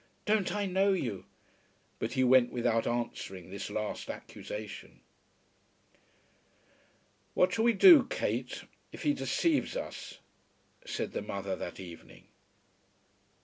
[0.25, 1.25] Don't I know you?"
[1.99, 5.01] But he went without answering this last accusation.
[7.35, 10.17] "What shall we do, Kate, if he deceives us?"
[10.87, 12.23] said the mother that evening.